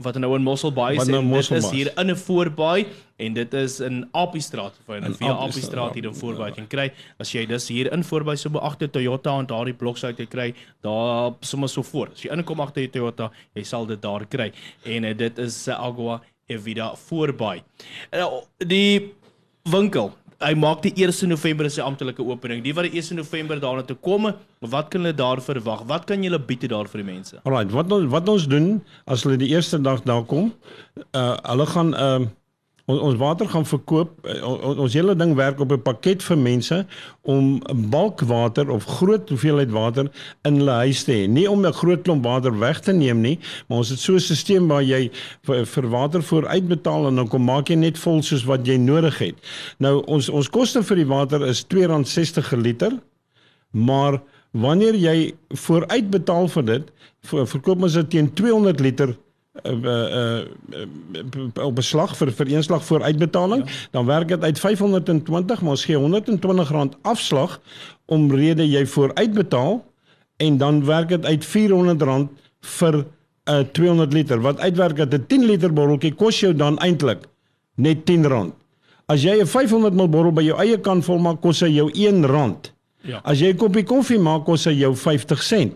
wat 0.00 0.16
nou 0.18 0.34
in 0.36 0.42
Mosselbaai 0.42 0.96
is. 0.96 1.08
Nou 1.10 1.22
dit 1.22 1.50
is 1.50 1.70
hier 1.70 1.92
in 1.96 2.10
'n 2.10 2.16
voorbaai 2.16 2.86
en 3.16 3.32
dit 3.32 3.54
is 3.54 3.80
in 3.80 4.08
Appiestraat 4.12 4.74
of 4.86 4.94
in 4.94 5.14
via 5.14 5.32
Appiestraat 5.32 5.94
hier 5.94 6.04
in 6.04 6.14
voorbaai 6.14 6.52
kan 6.52 6.66
kry. 6.66 6.92
As 7.18 7.32
jy 7.32 7.46
dis 7.46 7.68
hier 7.68 7.92
in 7.92 8.04
voorbaai 8.04 8.36
so 8.36 8.50
by 8.50 8.58
agter 8.58 8.90
Toyota 8.90 9.38
en 9.38 9.46
daardie 9.46 9.74
bloks 9.74 10.04
uit 10.04 10.28
kry, 10.28 10.54
daar 10.80 11.32
sommer 11.40 11.68
so 11.68 11.82
voor. 11.82 12.08
As 12.12 12.22
jy 12.22 12.32
inkom 12.32 12.60
agter 12.60 12.90
Toyota, 12.90 13.30
jy 13.54 13.62
sal 13.64 13.86
dit 13.86 14.02
daar 14.02 14.26
kry. 14.26 14.52
En 14.84 15.04
uh, 15.04 15.16
dit 15.16 15.38
is 15.38 15.68
uh, 15.68 15.74
Agua 15.74 16.20
Evida 16.52 16.92
voorbaai. 17.08 17.62
Nou 18.16 18.42
die 18.58 19.12
winkel, 19.70 20.10
hy 20.42 20.52
maak 20.58 20.82
die 20.84 20.92
1 21.04 21.28
November 21.30 21.68
sy 21.70 21.84
amptelike 21.84 22.24
opening. 22.24 22.62
Die 22.64 22.74
wat 22.76 22.88
die 22.90 22.98
1 23.00 23.18
November 23.20 23.60
daarna 23.62 23.86
toe 23.86 23.96
kom, 24.02 24.30
wat 24.74 24.90
kan 24.92 25.04
hulle 25.04 25.16
daar 25.16 25.42
verwag? 25.44 25.84
Wat 25.90 26.06
kan 26.08 26.24
julle 26.24 26.40
bied 26.42 26.66
daar 26.70 26.90
vir 26.90 27.02
die 27.02 27.08
mense? 27.12 27.40
Alraai, 27.46 27.70
wat 27.74 27.92
ons 27.94 28.10
wat 28.12 28.28
ons 28.32 28.46
doen 28.50 28.68
as 29.06 29.24
hulle 29.26 29.38
die 29.40 29.52
eerste 29.54 29.80
dag 29.82 30.02
daar 30.08 30.24
kom, 30.28 30.52
uh 31.12 31.34
hulle 31.52 31.66
gaan 31.74 31.94
uh, 31.94 32.22
ons 32.90 33.00
ons 33.00 33.16
water 33.20 33.48
gaan 33.48 33.66
verkoop 33.66 34.26
eh, 34.26 34.40
ons, 34.46 34.78
ons 34.84 34.96
hele 34.96 35.14
ding 35.18 35.34
werk 35.38 35.60
op 35.62 35.72
'n 35.72 35.82
pakket 35.82 36.22
vir 36.22 36.38
mense 36.38 36.78
om 37.22 37.60
balkwater 37.90 38.70
of 38.70 38.84
groot 38.98 39.28
hoeveelheid 39.28 39.70
water 39.70 40.10
in 40.42 40.58
hulle 40.58 40.76
huis 40.86 41.04
te 41.04 41.12
hê. 41.12 41.28
Nie 41.28 41.50
om 41.50 41.66
'n 41.66 41.72
groot 41.72 42.02
klomp 42.02 42.24
water 42.24 42.58
weg 42.58 42.80
te 42.80 42.92
neem 42.92 43.20
nie 43.20 43.38
maar 43.68 43.78
ons 43.78 43.88
het 43.88 43.98
so 43.98 44.14
'n 44.14 44.20
stelsel 44.20 44.66
waar 44.66 44.82
jy 44.82 45.10
vir, 45.42 45.66
vir 45.66 45.88
water 45.88 46.22
vooruitbetaal 46.22 47.06
en 47.08 47.16
dan 47.16 47.28
kom 47.28 47.44
maak 47.44 47.68
jy 47.68 47.76
net 47.76 47.98
vol 47.98 48.22
soos 48.22 48.44
wat 48.44 48.66
jy 48.66 48.76
nodig 48.76 49.18
het. 49.18 49.34
Nou 49.78 50.02
ons 50.06 50.28
ons 50.28 50.48
koste 50.48 50.82
vir 50.82 50.96
die 50.96 51.06
water 51.06 51.46
is 51.46 51.64
R2.60 51.64 52.48
per 52.48 52.58
liter 52.58 52.92
maar 53.70 54.20
wanneer 54.52 54.94
jy 54.94 55.34
vooruitbetaal 55.48 56.48
vir 56.48 56.64
dit 56.64 56.92
verkoop 57.22 57.82
ons 57.82 57.92
dit 57.92 58.10
teen 58.10 58.32
200 58.34 58.80
liter 58.80 59.16
uh, 59.62 60.44
uh, 61.12 61.64
op 61.64 61.74
beslag 61.76 62.16
vir 62.16 62.32
vir 62.32 62.46
eenslag 62.56 62.84
voor 62.84 63.02
uitbetaling, 63.02 63.64
ja. 63.66 63.88
dan 63.90 64.06
werk 64.06 64.28
dit 64.28 64.42
uit 64.42 64.58
520, 64.58 65.60
maar 65.60 65.70
ons 65.76 65.84
gee 65.84 65.96
120 65.96 66.70
rand 66.70 66.96
afslag 67.02 67.60
omrede 68.06 68.68
jy 68.68 68.86
voor 68.86 69.14
uitbetaal 69.14 69.84
en 70.36 70.56
dan 70.58 70.84
werk 70.84 71.08
dit 71.08 71.24
uit 71.24 71.44
400 71.44 72.02
rand 72.02 72.30
vir 72.78 72.94
'n 72.96 73.06
uh, 73.50 73.60
200 73.72 74.12
liter 74.12 74.40
wat 74.40 74.60
uitwerk 74.60 74.96
dat 74.96 75.14
'n 75.14 75.26
10 75.26 75.44
liter 75.44 75.72
botteltjie 75.72 76.14
kos 76.14 76.40
jou 76.40 76.54
dan 76.56 76.78
eintlik 76.78 77.28
net 77.74 78.06
10 78.06 78.26
rand. 78.26 78.54
As 79.06 79.22
jy 79.22 79.40
'n 79.40 79.46
500 79.46 79.94
ml 79.94 80.08
bottel 80.08 80.32
by 80.32 80.42
jou 80.42 80.58
eie 80.58 80.80
kan 80.80 81.02
volmaak, 81.02 81.40
kos 81.40 81.60
hy 81.60 81.68
jou 81.68 81.90
1 81.92 82.24
rand. 82.26 82.72
Ja. 83.02 83.20
As 83.24 83.38
jy 83.38 83.52
'n 83.52 83.56
koppie 83.56 83.84
koffie 83.84 84.18
maak, 84.18 84.44
kos 84.44 84.64
hy 84.64 84.72
jou 84.72 84.94
50 84.96 85.42
sent. 85.42 85.74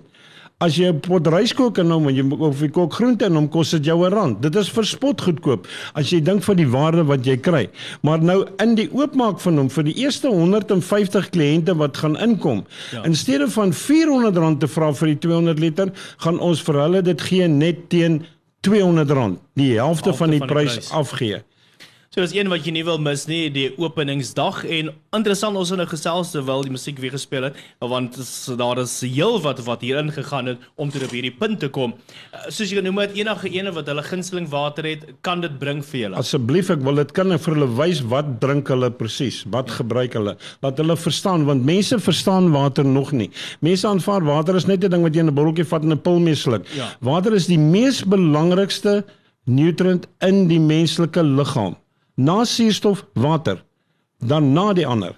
As 0.56 0.78
jy 0.80 0.88
'n 0.88 1.00
pot 1.04 1.26
rys 1.28 1.52
kook 1.52 1.76
en 1.78 1.90
hom 1.92 2.06
en 2.08 2.14
jy 2.16 2.22
of 2.32 2.60
jy 2.62 2.70
kook 2.72 2.94
groente 2.96 3.26
en 3.26 3.34
hom 3.36 3.48
kos 3.48 3.72
dit 3.76 3.84
jou 3.84 4.06
'n 4.06 4.12
rand. 4.12 4.40
Dit 4.40 4.56
is 4.56 4.70
verspot 4.72 5.20
goedkoop 5.20 5.66
as 5.94 6.08
jy 6.08 6.20
dink 6.25 6.42
van 6.42 6.56
die 6.56 6.66
waarde 6.66 7.04
wat 7.04 7.26
jy 7.26 7.36
kry. 7.36 7.68
Maar 8.00 8.22
nou 8.22 8.46
in 8.58 8.75
die 8.75 8.88
oopmaak 8.90 9.38
van 9.40 9.58
hom 9.58 9.68
vir 9.68 9.84
die 9.84 9.94
eerste 10.00 10.28
150 10.28 11.28
kliënte 11.28 11.76
wat 11.76 11.96
gaan 11.98 12.16
inkom, 12.16 12.64
ja. 12.90 13.04
in 13.04 13.14
steede 13.14 13.50
van 13.50 13.72
R400 13.72 14.58
te 14.58 14.66
vra 14.66 14.94
vir 14.94 15.06
die 15.08 15.18
200 15.28 15.58
liter, 15.58 15.92
gaan 16.25 16.38
ons 16.38 16.62
vir 16.62 16.75
hulle 16.75 17.02
dit 17.02 17.20
gee 17.20 17.48
net 17.48 17.90
teen 17.90 18.25
R200, 18.66 19.36
die 19.54 19.76
helfte 19.76 20.14
van 20.14 20.30
die, 20.30 20.38
van 20.38 20.48
die 20.48 20.54
prys, 20.54 20.75
prys 20.75 20.90
afgee. 20.90 21.42
So 22.16 22.25
dis 22.25 22.32
een 22.32 22.49
wat 22.49 22.64
jy 22.64 22.73
nie 22.73 22.82
wil 22.87 22.96
mis 22.96 23.26
nie, 23.28 23.50
die 23.52 23.66
openingsdag 23.76 24.62
en 24.73 24.87
interessant 25.18 25.58
ons 25.61 25.68
het 25.68 25.76
nou 25.76 25.85
gesels 25.90 26.30
terwyl 26.32 26.62
die 26.64 26.70
musiek 26.73 26.96
weer 27.02 27.12
gespeel 27.12 27.50
het, 27.50 27.58
want 27.85 28.16
daar 28.56 28.80
is 28.80 28.94
heel 29.04 29.37
wat 29.44 29.61
wat 29.66 29.85
hier 29.85 30.00
ingegaan 30.00 30.49
het 30.49 30.64
om 30.80 30.88
tot 30.88 31.04
op 31.04 31.12
hierdie 31.12 31.35
punt 31.37 31.61
te 31.61 31.68
kom. 31.68 31.92
Uh, 32.32 32.46
soos 32.46 32.73
jy 32.73 32.80
genoem 32.80 33.02
het, 33.04 33.12
enige 33.20 33.52
ene 33.52 33.75
wat 33.76 33.92
hulle 33.92 34.06
gunsteling 34.08 34.49
water 34.49 34.88
het, 34.88 35.04
kan 35.28 35.44
dit 35.44 35.61
bring 35.61 35.85
vir 35.90 36.06
julle. 36.06 36.25
Asseblief, 36.25 36.73
ek 36.73 36.88
wil 36.88 37.04
dit 37.04 37.14
kan 37.20 37.37
vir 37.37 37.58
hulle 37.58 37.70
wys 37.82 38.00
wat 38.08 38.32
drink 38.40 38.73
hulle 38.73 38.94
presies, 38.96 39.44
wat 39.52 39.76
gebruik 39.76 40.16
hulle, 40.16 40.38
laat 40.64 40.80
hulle 40.80 40.96
verstaan 41.04 41.44
want 41.44 41.68
mense 41.68 42.00
verstaan 42.00 42.49
water 42.56 42.88
nog 42.96 43.12
nie. 43.12 43.28
Mense 43.61 43.92
aanvaar 43.92 44.25
water 44.25 44.56
is 44.56 44.73
net 44.73 44.80
'n 44.80 44.96
ding 44.96 45.04
wat 45.04 45.12
jy 45.12 45.20
in 45.20 45.28
'n 45.28 45.37
botteltjie 45.37 45.68
vat 45.68 45.85
en 45.85 45.92
'n 45.92 46.00
pil 46.00 46.18
mee 46.18 46.35
sluk. 46.35 46.64
Ja. 46.73 46.96
Water 47.00 47.35
is 47.35 47.44
die 47.44 47.61
mees 47.61 48.00
belangrikste 48.00 49.04
nutriënt 49.44 50.08
in 50.25 50.49
die 50.49 50.61
menslike 50.61 51.20
liggaam 51.20 51.76
na 52.16 52.44
suurstof 52.44 53.04
water 53.14 53.64
dan 54.18 54.52
na 54.52 54.73
die 54.73 54.87
ander. 54.87 55.16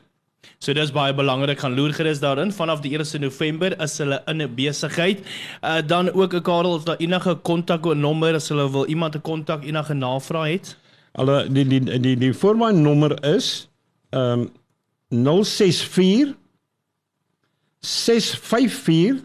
So 0.58 0.74
dis 0.74 0.90
baie 0.90 1.14
belangrik 1.14 1.60
gaan 1.62 1.76
loer 1.78 1.94
gerus 1.94 2.18
daarin 2.22 2.50
vanaf 2.52 2.80
die 2.82 2.96
1 2.98 3.20
November 3.22 3.74
is 3.82 3.98
hulle 3.98 4.22
in 4.26 4.42
'n 4.42 4.54
besigheid. 4.54 5.22
Uh 5.62 5.80
dan 5.86 6.12
ook 6.12 6.34
'n 6.34 6.42
Karel 6.42 6.74
of 6.74 6.84
daar 6.84 6.98
enige 6.98 7.34
kontak 7.34 7.94
nommer 7.94 8.34
as 8.34 8.48
hulle 8.48 8.70
wil 8.70 8.86
iemand 8.86 9.14
'n 9.14 9.20
kontak 9.20 9.64
enige 9.64 9.94
navraag 9.94 10.50
het. 10.50 10.76
Hulle 11.12 11.52
die 11.52 11.66
die 11.66 12.00
die 12.00 12.16
die, 12.16 12.34
voorwaarde 12.34 12.78
nommer 12.78 13.24
is 13.24 13.68
ehm 14.10 14.48
um, 15.10 15.44
064 15.44 16.34
654 17.80 19.22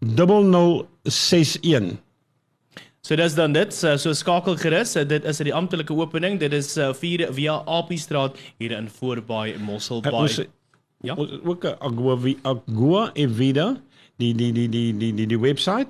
0061 0.00 2.07
So 3.08 3.16
dis 3.16 3.32
dan 3.32 3.56
dit. 3.56 3.72
So, 3.72 3.96
so 3.96 4.12
skakel 4.12 4.52
gerus. 4.60 4.92
Dit 4.92 5.24
is 5.24 5.40
uit 5.40 5.48
die 5.48 5.56
amptelike 5.56 5.96
opening. 5.96 6.36
Dit 6.42 6.52
is 6.52 6.76
uh, 6.76 6.92
4 6.92 7.32
via 7.32 7.64
AP 7.64 7.96
Straat 7.96 8.36
hier 8.60 8.76
in 8.76 8.92
Voorbaai 8.92 9.56
Mosselbaai. 9.64 10.44
Ja. 11.00 11.16
Ook 11.16 11.64
Agua 11.64 12.20
Agua 12.42 13.10
Evida 13.14 13.80
die 14.20 14.34
die 14.34 14.52
die 14.52 14.68
die 14.68 14.92
die 14.92 15.14
die 15.14 15.26
die 15.26 15.40
webwerf. 15.40 15.86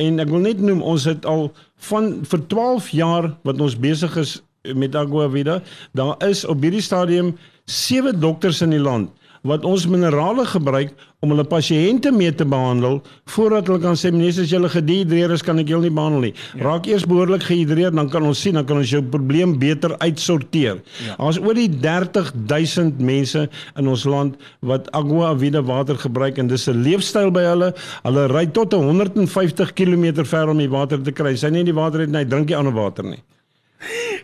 en 0.00 0.20
ek 0.22 0.30
wil 0.32 0.40
net 0.40 0.60
noem 0.60 0.80
ons 0.82 1.04
het 1.04 1.26
al 1.28 1.50
van 1.88 2.10
vir 2.28 2.46
12 2.52 2.88
jaar 2.96 3.30
wat 3.46 3.60
ons 3.60 3.76
besig 3.78 4.16
is 4.20 4.38
met 4.74 4.96
Agua 4.96 5.28
Vida 5.32 5.60
daar 5.92 6.16
is 6.28 6.44
op 6.48 6.62
hierdie 6.64 6.84
stadium 6.84 7.34
sewe 7.70 8.12
dokters 8.16 8.62
in 8.64 8.72
die 8.74 8.82
land 8.82 9.12
wat 9.44 9.64
ons 9.68 9.84
minerale 9.86 10.46
gebruik 10.48 10.94
om 11.24 11.32
hulle 11.32 11.44
pasiënte 11.48 12.10
mee 12.12 12.32
te 12.32 12.46
behandel 12.48 12.98
voordat 13.34 13.68
hulle 13.68 13.82
kan 13.82 13.98
sê 14.00 14.10
meneer 14.12 14.40
as 14.40 14.52
jy 14.52 14.60
gedihidreer 14.72 15.34
is 15.36 15.44
kan 15.44 15.60
ek 15.60 15.68
jou 15.72 15.80
nie 15.82 15.92
behandel 15.92 16.28
nie. 16.28 16.32
Ja. 16.56 16.62
Raak 16.68 16.88
eers 16.88 17.04
behoorlik 17.08 17.44
gehidreer 17.48 17.92
dan 17.94 18.08
kan 18.12 18.24
ons 18.24 18.40
sien 18.40 18.56
dan 18.56 18.66
kan 18.68 18.80
ons 18.80 18.92
jou 18.92 19.02
probleem 19.02 19.56
beter 19.60 19.96
uitsorteer. 20.00 20.80
Ja. 21.04 21.18
Daar's 21.20 21.40
oor 21.40 21.56
die 21.58 21.68
30000 21.68 23.00
mense 23.04 23.46
in 23.76 23.92
ons 23.92 24.06
land 24.08 24.40
wat 24.64 24.88
Agua 24.96 25.34
Vida 25.40 25.62
water 25.64 26.00
gebruik 26.00 26.40
en 26.40 26.48
dis 26.48 26.68
'n 26.68 26.82
leefstyl 26.82 27.30
by 27.30 27.44
hulle. 27.52 27.74
Hulle 28.02 28.26
ry 28.32 28.46
tot 28.46 28.72
150 28.72 29.72
km 29.74 30.24
ver 30.24 30.48
om 30.48 30.58
die 30.58 30.70
water 30.70 31.02
te 31.02 31.12
kry. 31.12 31.36
Sy 31.36 31.48
nie 31.48 31.64
die 31.64 31.74
water 31.76 32.00
het 32.00 32.10
nie, 32.10 32.24
drink 32.24 32.48
jy 32.48 32.56
ander 32.56 32.72
water 32.72 33.04
nie. 33.04 33.22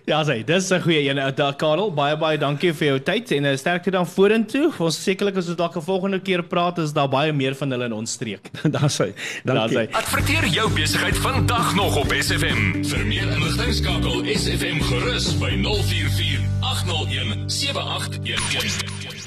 Ja, 0.07 0.23
sê, 0.25 0.45
dis 0.45 0.71
'n 0.71 0.81
goeie 0.81 1.09
een. 1.09 1.35
Daar 1.35 1.55
Karel, 1.57 1.93
baie 1.95 2.17
baie 2.17 2.39
dankie 2.39 2.73
vir 2.73 2.87
jou 2.87 3.01
tyd 3.01 3.31
en 3.33 3.47
'n 3.47 3.59
sterkte 3.59 3.91
dan 3.91 4.07
vorentoe. 4.07 4.73
Ons 4.79 5.03
sekerlik 5.03 5.37
as 5.37 5.49
ons 5.49 5.57
dalk 5.57 5.77
'n 5.77 5.83
volgende 5.83 6.21
keer 6.21 6.43
praat, 6.43 6.79
is 6.79 6.93
daar 6.93 7.09
baie 7.09 7.33
meer 7.33 7.55
van 7.55 7.71
hulle 7.71 7.85
in 7.85 7.93
ons 7.93 8.11
streek. 8.13 8.51
Daar 8.77 8.91
sê. 8.91 9.13
Dankie. 9.45 9.89
Adverteer 9.95 10.47
jou 10.47 10.71
besigheid 10.73 11.17
vandag 11.17 11.75
nog 11.75 11.97
op 11.97 12.13
SFM. 12.13 12.85
Vir 12.85 13.07
meer 13.07 13.29
inligting 13.37 13.75
skakel 13.75 14.25
SFM 14.25 14.81
gerus 14.81 15.39
by 15.39 15.51
044 15.63 16.41
801 16.61 17.51
7811. 17.51 19.20